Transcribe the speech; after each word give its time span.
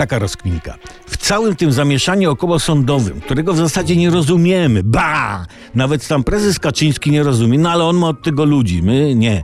Taka 0.00 0.18
rozkminka. 0.18 0.76
W 1.06 1.16
całym 1.16 1.56
tym 1.56 1.72
zamieszaniu 1.72 2.30
około 2.30 2.58
sądowym, 2.58 3.20
którego 3.20 3.52
w 3.52 3.56
zasadzie 3.56 3.96
nie 3.96 4.10
rozumiemy, 4.10 4.82
ba! 4.84 5.46
Nawet 5.74 6.02
sam 6.02 6.24
prezes 6.24 6.58
Kaczyński 6.58 7.10
nie 7.10 7.22
rozumie, 7.22 7.58
no 7.58 7.70
ale 7.70 7.84
on 7.84 7.96
ma 7.96 8.08
od 8.08 8.22
tego 8.22 8.44
ludzi, 8.44 8.82
my 8.82 9.14
nie. 9.14 9.42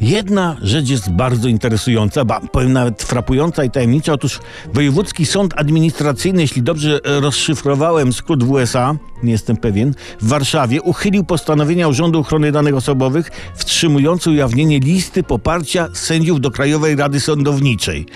Jedna 0.00 0.56
rzecz 0.62 0.88
jest 0.88 1.10
bardzo 1.10 1.48
interesująca, 1.48 2.24
ba, 2.24 2.40
powiem 2.40 2.72
nawet 2.72 3.02
frapująca 3.02 3.64
i 3.64 3.70
tajemnicza. 3.70 4.12
Otóż 4.12 4.40
Wojewódzki 4.74 5.26
Sąd 5.26 5.54
Administracyjny, 5.56 6.42
jeśli 6.42 6.62
dobrze 6.62 7.00
rozszyfrowałem 7.04 8.12
skrót 8.12 8.44
w 8.44 8.50
USA, 8.50 8.96
nie 9.22 9.32
jestem 9.32 9.56
pewien, 9.56 9.94
w 10.20 10.28
Warszawie 10.28 10.82
uchylił 10.82 11.24
postanowienia 11.24 11.88
Urzędu 11.88 12.18
Ochrony 12.18 12.52
Danych 12.52 12.74
Osobowych 12.74 13.30
wstrzymujące 13.54 14.30
ujawnienie 14.30 14.80
listy 14.80 15.22
poparcia 15.22 15.88
sędziów 15.92 16.40
do 16.40 16.50
Krajowej 16.50 16.96
Rady 16.96 17.20
Sądowniczej. 17.20 18.06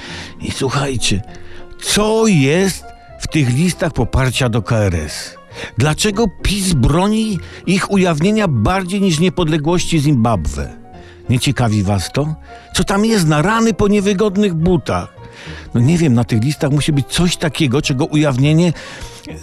I 0.40 0.50
słuchajcie, 0.50 1.22
co 1.82 2.26
jest 2.26 2.84
w 3.20 3.28
tych 3.28 3.54
listach 3.54 3.92
poparcia 3.92 4.48
do 4.48 4.62
KRS? 4.62 5.34
Dlaczego 5.78 6.26
PiS 6.42 6.72
broni 6.72 7.38
ich 7.66 7.90
ujawnienia 7.90 8.48
bardziej 8.48 9.00
niż 9.00 9.20
niepodległości 9.20 10.00
Zimbabwe? 10.00 10.72
Nie 11.30 11.38
ciekawi 11.38 11.82
was 11.82 12.12
to? 12.12 12.34
Co 12.74 12.84
tam 12.84 13.04
jest 13.04 13.26
na 13.26 13.42
rany 13.42 13.74
po 13.74 13.88
niewygodnych 13.88 14.54
butach? 14.54 15.14
No 15.74 15.80
nie 15.80 15.98
wiem, 15.98 16.14
na 16.14 16.24
tych 16.24 16.42
listach 16.42 16.70
musi 16.70 16.92
być 16.92 17.06
coś 17.06 17.36
takiego, 17.36 17.82
czego 17.82 18.04
ujawnienie 18.04 18.72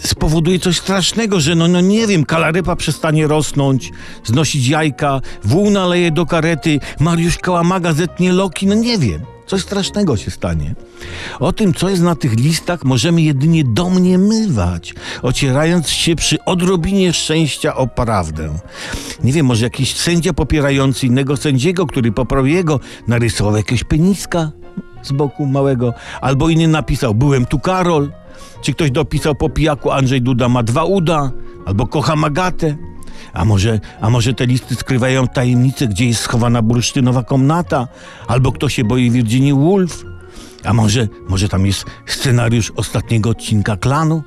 spowoduje 0.03 0.59
coś 0.59 0.77
strasznego, 0.77 1.39
że 1.39 1.55
no, 1.55 1.67
no 1.67 1.81
nie 1.81 2.07
wiem, 2.07 2.25
kalarypa 2.25 2.75
przestanie 2.75 3.27
rosnąć, 3.27 3.91
znosić 4.23 4.67
jajka, 4.67 5.21
wół 5.43 5.69
naleje 5.69 6.11
do 6.11 6.25
karety, 6.25 6.79
Mariusz 6.99 7.37
Kałamaga 7.37 7.93
zetnie 7.93 8.33
loki, 8.33 8.67
no 8.67 8.75
nie 8.75 8.97
wiem. 8.97 9.21
Coś 9.49 9.61
strasznego 9.61 10.17
się 10.17 10.31
stanie. 10.31 10.75
O 11.39 11.53
tym, 11.53 11.73
co 11.73 11.89
jest 11.89 12.01
na 12.01 12.15
tych 12.15 12.39
listach, 12.39 12.83
możemy 12.83 13.21
jedynie 13.21 13.63
domniemywać, 13.63 14.93
ocierając 15.21 15.89
się 15.89 16.15
przy 16.15 16.43
odrobinie 16.45 17.13
szczęścia 17.13 17.75
o 17.75 17.87
prawdę. 17.87 18.59
Nie 19.23 19.33
wiem, 19.33 19.45
może 19.45 19.65
jakiś 19.65 19.95
sędzia 19.95 20.33
popierający 20.33 21.07
innego 21.07 21.37
sędziego, 21.37 21.85
który 21.85 22.11
poprawił 22.11 22.55
jego, 22.55 22.79
narysował 23.07 23.55
jakiegoś 23.55 23.83
peniska 23.83 24.51
z 25.03 25.11
boku 25.11 25.45
małego, 25.45 25.93
albo 26.21 26.49
inny 26.49 26.67
napisał, 26.67 27.15
byłem 27.15 27.45
tu 27.45 27.59
Karol, 27.59 28.11
czy 28.61 28.73
ktoś 28.73 28.91
dopisał 28.91 29.35
po 29.35 29.49
pijaku 29.49 29.91
Andrzej 29.91 30.21
Duda 30.21 30.49
ma 30.49 30.63
dwa 30.63 30.83
uda, 30.83 31.31
albo 31.65 31.87
kocha 31.87 32.15
Magatę. 32.15 32.88
A 33.33 33.45
może, 33.45 33.79
a 34.01 34.09
może 34.09 34.33
te 34.33 34.45
listy 34.45 34.75
skrywają 34.75 35.27
tajemnicę, 35.27 35.87
gdzie 35.87 36.07
jest 36.07 36.21
schowana 36.21 36.61
bursztynowa 36.61 37.23
komnata? 37.23 37.87
Albo 38.27 38.51
kto 38.51 38.69
się 38.69 38.83
boi 38.83 39.11
Virginia 39.11 39.55
Woolf? 39.55 40.05
A 40.63 40.73
może, 40.73 41.07
może 41.29 41.49
tam 41.49 41.65
jest 41.65 41.85
scenariusz 42.05 42.71
ostatniego 42.75 43.29
odcinka 43.29 43.77
klanu? 43.77 44.23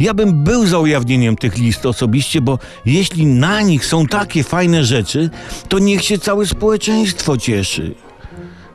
Ja 0.00 0.14
bym 0.14 0.44
był 0.44 0.66
za 0.66 0.78
ujawnieniem 0.78 1.36
tych 1.36 1.58
list 1.58 1.86
osobiście, 1.86 2.40
bo 2.40 2.58
jeśli 2.86 3.26
na 3.26 3.60
nich 3.60 3.86
są 3.86 4.06
takie 4.06 4.44
fajne 4.44 4.84
rzeczy, 4.84 5.30
to 5.68 5.78
niech 5.78 6.04
się 6.04 6.18
całe 6.18 6.46
społeczeństwo 6.46 7.36
cieszy. 7.36 7.94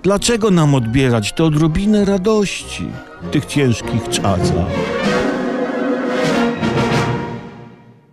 Dlaczego 0.03 0.51
nam 0.51 0.75
odbierać 0.75 1.33
tę 1.33 1.43
odrobinę 1.43 2.05
radości 2.05 2.87
w 3.21 3.29
tych 3.29 3.45
ciężkich 3.45 4.09
czasach? 4.09 4.67